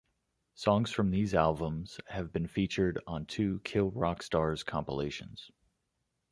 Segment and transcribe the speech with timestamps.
[0.55, 5.51] Songs from these albums have also been featured on two Kill Rock Stars compilations.